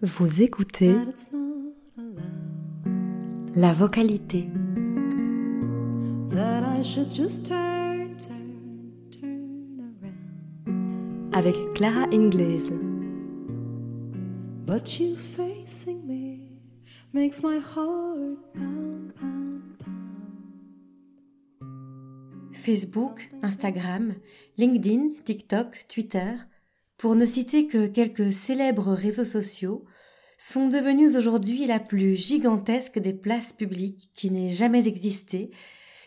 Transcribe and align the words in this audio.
Vous 0.00 0.42
écoutez 0.42 0.92
that 0.92 1.08
it's 1.08 1.32
not 1.32 1.72
allowed. 1.98 3.56
la 3.56 3.72
vocalité. 3.72 4.48
That 6.30 6.62
I 6.62 6.82
should 6.84 7.10
just 7.10 7.46
turn, 7.46 8.16
turn, 8.16 8.92
turn 9.10 9.96
around. 10.00 11.34
avec 11.34 11.56
Clara 11.74 12.06
Ingles. 12.12 12.70
But 14.64 15.00
you 15.00 15.16
facing 15.16 16.06
me 16.06 16.60
makes 17.12 17.42
my 17.42 17.58
heart 17.58 18.38
pound, 18.54 19.12
pound, 19.16 19.78
pound. 19.80 19.96
Facebook, 22.52 23.18
Instagram, 23.42 24.14
LinkedIn, 24.56 25.24
TikTok, 25.24 25.76
Twitter, 25.88 26.46
pour 26.96 27.14
ne 27.16 27.26
citer 27.26 27.66
que 27.66 27.86
quelques 27.86 28.32
célèbres 28.32 28.92
réseaux 28.92 29.24
sociaux, 29.24 29.84
sont 30.38 30.68
devenus 30.68 31.16
aujourd'hui 31.16 31.66
la 31.66 31.80
plus 31.80 32.14
gigantesque 32.14 32.98
des 32.98 33.14
places 33.14 33.52
publiques 33.52 34.10
qui 34.14 34.30
n'ait 34.30 34.50
jamais 34.50 34.86
existé 34.86 35.50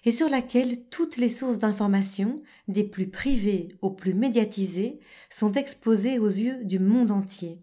et 0.05 0.11
sur 0.11 0.29
laquelle 0.29 0.85
toutes 0.89 1.17
les 1.17 1.29
sources 1.29 1.59
d'information, 1.59 2.35
des 2.67 2.83
plus 2.83 3.09
privées 3.09 3.67
aux 3.81 3.89
plus 3.89 4.13
médiatisées, 4.13 4.99
sont 5.29 5.51
exposées 5.53 6.19
aux 6.19 6.27
yeux 6.27 6.63
du 6.63 6.79
monde 6.79 7.11
entier. 7.11 7.61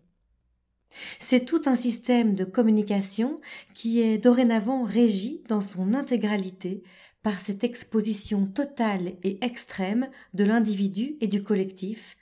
C'est 1.19 1.45
tout 1.45 1.63
un 1.67 1.75
système 1.75 2.35
de 2.35 2.45
communication 2.45 3.33
qui 3.75 4.01
est 4.01 4.19
dorénavant 4.19 4.85
régi 4.85 5.43
dans 5.49 5.61
son 5.61 5.95
intégralité 5.95 6.83
par 7.23 7.41
cette 7.41 7.65
exposition 7.65 8.47
totale 8.47 9.15
et 9.23 9.45
extrême 9.45 10.09
de 10.35 10.45
l'individu 10.45 11.17
et 11.21 11.27
du 11.27 11.43
collectif, 11.43 12.17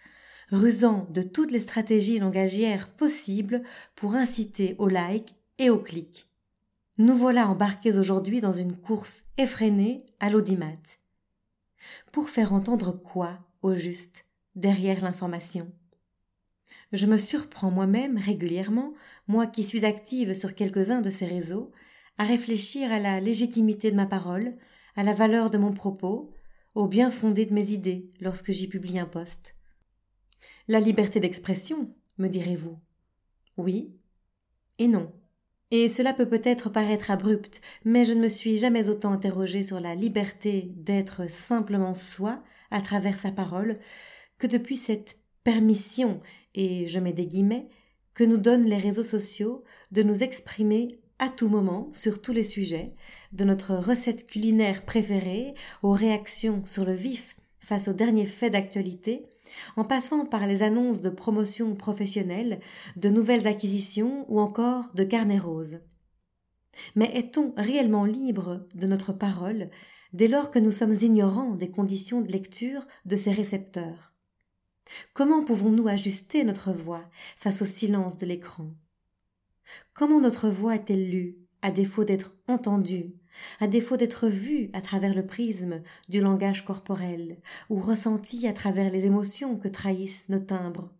rusant 0.50 1.06
de 1.10 1.22
toutes 1.22 1.50
les 1.50 1.58
stratégies 1.58 2.18
langagières 2.18 2.88
possibles 2.88 3.62
pour 3.94 4.14
inciter 4.14 4.74
au 4.78 4.88
like 4.88 5.34
et 5.58 5.70
au 5.70 5.78
clic. 5.78 6.28
Nous 6.98 7.16
voilà 7.16 7.48
embarqués 7.48 7.98
aujourd'hui 7.98 8.40
dans 8.40 8.52
une 8.52 8.76
course 8.76 9.24
effrénée 9.36 10.04
à 10.20 10.30
l'audimat. 10.30 10.98
Pour 12.12 12.30
faire 12.30 12.52
entendre 12.52 12.92
quoi, 12.92 13.38
au 13.62 13.74
juste, 13.74 14.26
derrière 14.54 15.02
l'information? 15.02 15.72
Je 16.92 17.06
me 17.06 17.18
surprends 17.18 17.72
moi-même 17.72 18.18
régulièrement, 18.18 18.94
moi 19.26 19.46
qui 19.46 19.64
suis 19.64 19.84
active 19.84 20.34
sur 20.34 20.54
quelques-uns 20.54 21.00
de 21.00 21.10
ces 21.10 21.26
réseaux, 21.26 21.72
à 22.18 22.24
réfléchir 22.24 22.92
à 22.92 23.00
la 23.00 23.20
légitimité 23.20 23.90
de 23.90 23.96
ma 23.96 24.06
parole, 24.06 24.54
à 24.94 25.02
la 25.02 25.12
valeur 25.12 25.50
de 25.50 25.58
mon 25.58 25.72
propos, 25.72 26.30
au 26.76 26.86
bien 26.86 27.10
fondé 27.10 27.46
de 27.46 27.54
mes 27.54 27.72
idées 27.72 28.08
lorsque 28.20 28.52
j'y 28.52 28.68
publie 28.68 29.00
un 29.00 29.06
poste. 29.06 29.56
La 30.68 30.80
liberté 30.80 31.20
d'expression, 31.20 31.94
me 32.18 32.28
direz-vous. 32.28 32.78
Oui 33.56 33.94
et 34.78 34.88
non. 34.88 35.12
Et 35.70 35.88
cela 35.88 36.12
peut 36.12 36.28
peut-être 36.28 36.70
paraître 36.70 37.10
abrupt, 37.10 37.60
mais 37.84 38.04
je 38.04 38.14
ne 38.14 38.20
me 38.20 38.28
suis 38.28 38.58
jamais 38.58 38.88
autant 38.88 39.12
interrogée 39.12 39.62
sur 39.62 39.80
la 39.80 39.94
liberté 39.94 40.70
d'être 40.76 41.28
simplement 41.28 41.94
soi 41.94 42.42
à 42.70 42.80
travers 42.80 43.16
sa 43.16 43.32
parole 43.32 43.78
que 44.38 44.46
depuis 44.46 44.76
cette 44.76 45.18
permission, 45.42 46.20
et 46.54 46.86
je 46.86 46.98
mets 46.98 47.12
des 47.12 47.26
guillemets, 47.26 47.68
que 48.14 48.24
nous 48.24 48.36
donnent 48.36 48.66
les 48.66 48.78
réseaux 48.78 49.02
sociaux 49.02 49.64
de 49.90 50.02
nous 50.02 50.22
exprimer 50.22 51.00
à 51.18 51.28
tout 51.28 51.48
moment 51.48 51.90
sur 51.92 52.20
tous 52.22 52.32
les 52.32 52.42
sujets, 52.42 52.94
de 53.32 53.44
notre 53.44 53.74
recette 53.74 54.26
culinaire 54.26 54.84
préférée 54.84 55.54
aux 55.82 55.92
réactions 55.92 56.64
sur 56.66 56.84
le 56.84 56.94
vif 56.94 57.36
face 57.60 57.88
aux 57.88 57.92
derniers 57.92 58.26
faits 58.26 58.52
d'actualité, 58.52 59.26
en 59.76 59.84
passant 59.84 60.26
par 60.26 60.46
les 60.46 60.62
annonces 60.62 61.00
de 61.00 61.10
promotion 61.10 61.74
professionnelle, 61.74 62.60
de 62.96 63.08
nouvelles 63.08 63.46
acquisitions 63.46 64.24
ou 64.28 64.40
encore 64.40 64.90
de 64.94 65.04
carnet 65.04 65.38
rose. 65.38 65.80
Mais 66.96 67.10
est-on 67.16 67.54
réellement 67.56 68.04
libre 68.04 68.66
de 68.74 68.86
notre 68.86 69.12
parole 69.12 69.70
dès 70.12 70.28
lors 70.28 70.50
que 70.50 70.58
nous 70.58 70.72
sommes 70.72 70.94
ignorants 70.94 71.54
des 71.54 71.70
conditions 71.70 72.20
de 72.20 72.32
lecture 72.32 72.86
de 73.04 73.16
ces 73.16 73.32
récepteurs? 73.32 74.12
Comment 75.12 75.44
pouvons-nous 75.44 75.88
ajuster 75.88 76.44
notre 76.44 76.72
voix 76.72 77.04
face 77.36 77.62
au 77.62 77.64
silence 77.64 78.16
de 78.18 78.26
l'écran? 78.26 78.70
Comment 79.94 80.20
notre 80.20 80.48
voix 80.48 80.74
est-elle 80.74 81.10
lue, 81.10 81.38
à 81.64 81.70
défaut 81.70 82.04
d'être 82.04 82.36
entendue, 82.46 83.14
à 83.58 83.66
défaut 83.66 83.96
d'être 83.96 84.28
vue 84.28 84.68
à 84.74 84.82
travers 84.82 85.14
le 85.14 85.24
prisme 85.24 85.80
du 86.10 86.20
langage 86.20 86.66
corporel, 86.66 87.38
ou 87.70 87.80
ressentie 87.80 88.46
à 88.46 88.52
travers 88.52 88.92
les 88.92 89.06
émotions 89.06 89.56
que 89.56 89.68
trahissent 89.68 90.28
nos 90.28 90.40
timbres, 90.40 90.92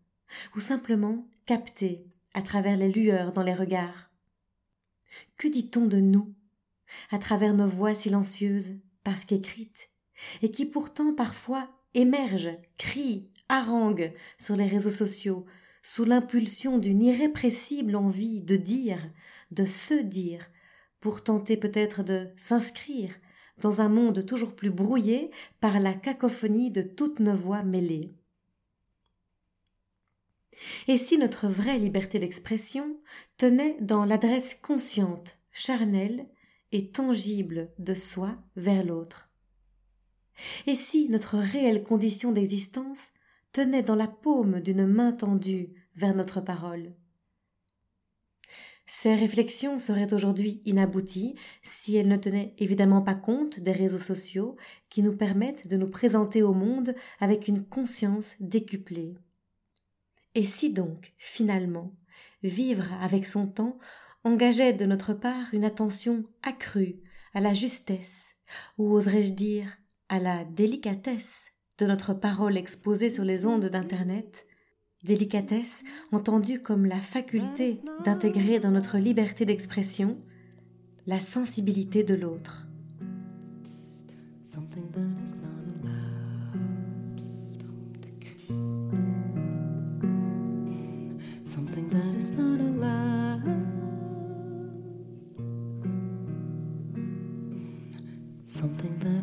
ou 0.56 0.60
simplement 0.60 1.28
captée 1.44 1.96
à 2.32 2.40
travers 2.40 2.78
les 2.78 2.90
lueurs 2.90 3.32
dans 3.32 3.42
les 3.42 3.52
regards. 3.52 4.10
Que 5.36 5.48
dit-on 5.48 5.84
de 5.84 5.98
nous, 5.98 6.32
à 7.10 7.18
travers 7.18 7.52
nos 7.52 7.66
voix 7.66 7.92
silencieuses, 7.92 8.80
parce 9.02 9.26
qu'écrites, 9.26 9.90
et 10.40 10.50
qui 10.50 10.64
pourtant 10.64 11.12
parfois 11.12 11.68
émergent, 11.92 12.56
crient, 12.78 13.28
haranguent 13.50 14.14
sur 14.38 14.56
les 14.56 14.66
réseaux 14.66 14.90
sociaux, 14.90 15.44
sous 15.82 16.06
l'impulsion 16.06 16.78
d'une 16.78 17.02
irrépressible 17.02 17.96
envie 17.96 18.40
de 18.40 18.56
dire, 18.56 19.10
de 19.50 19.66
se 19.66 19.92
dire, 19.92 20.48
pour 21.04 21.22
tenter 21.22 21.58
peut-être 21.58 22.02
de 22.02 22.30
s'inscrire 22.38 23.14
dans 23.58 23.82
un 23.82 23.90
monde 23.90 24.24
toujours 24.24 24.56
plus 24.56 24.70
brouillé 24.70 25.30
par 25.60 25.78
la 25.78 25.92
cacophonie 25.92 26.70
de 26.70 26.80
toutes 26.80 27.20
nos 27.20 27.36
voix 27.36 27.62
mêlées. 27.62 28.14
Et 30.88 30.96
si 30.96 31.18
notre 31.18 31.46
vraie 31.46 31.76
liberté 31.76 32.18
d'expression 32.18 32.98
tenait 33.36 33.76
dans 33.82 34.06
l'adresse 34.06 34.54
consciente, 34.54 35.38
charnelle 35.52 36.26
et 36.72 36.88
tangible 36.90 37.70
de 37.78 37.92
soi 37.92 38.38
vers 38.56 38.82
l'autre? 38.82 39.28
Et 40.66 40.74
si 40.74 41.10
notre 41.10 41.36
réelle 41.36 41.82
condition 41.82 42.32
d'existence 42.32 43.12
tenait 43.52 43.82
dans 43.82 43.94
la 43.94 44.08
paume 44.08 44.60
d'une 44.60 44.86
main 44.86 45.12
tendue 45.12 45.68
vers 45.96 46.14
notre 46.14 46.40
parole? 46.40 46.94
Ces 48.86 49.14
réflexions 49.14 49.78
seraient 49.78 50.12
aujourd'hui 50.12 50.60
inabouties 50.66 51.36
si 51.62 51.96
elles 51.96 52.08
ne 52.08 52.16
tenaient 52.16 52.54
évidemment 52.58 53.00
pas 53.00 53.14
compte 53.14 53.58
des 53.60 53.72
réseaux 53.72 53.98
sociaux 53.98 54.56
qui 54.90 55.02
nous 55.02 55.16
permettent 55.16 55.68
de 55.68 55.76
nous 55.76 55.88
présenter 55.88 56.42
au 56.42 56.52
monde 56.52 56.94
avec 57.18 57.48
une 57.48 57.64
conscience 57.64 58.34
décuplée. 58.40 59.14
Et 60.34 60.44
si 60.44 60.72
donc, 60.72 61.14
finalement, 61.16 61.94
vivre 62.42 62.92
avec 63.00 63.26
son 63.26 63.46
temps 63.46 63.78
engageait 64.22 64.72
de 64.72 64.84
notre 64.84 65.14
part 65.14 65.52
une 65.52 65.64
attention 65.64 66.22
accrue 66.42 67.00
à 67.32 67.40
la 67.40 67.54
justesse, 67.54 68.34
ou 68.76 68.92
oserais-je 68.92 69.32
dire 69.32 69.78
à 70.08 70.18
la 70.18 70.44
délicatesse 70.44 71.52
de 71.78 71.86
notre 71.86 72.14
parole 72.14 72.56
exposée 72.56 73.10
sur 73.10 73.24
les 73.24 73.46
ondes 73.46 73.66
d'Internet, 73.66 74.46
délicatesse 75.04 75.82
entendue 76.12 76.60
comme 76.60 76.86
la 76.86 77.00
faculté 77.00 77.78
d'intégrer 78.04 78.58
dans 78.58 78.70
notre 78.70 78.98
liberté 78.98 79.44
d'expression 79.44 80.16
la 81.06 81.20
sensibilité 81.20 82.02
de 82.02 82.14
l'autre. 82.14 82.66
Something 84.42 84.90
that 84.92 85.22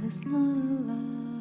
is 0.07 0.25
not 0.25 0.45
allowed. 0.45 1.40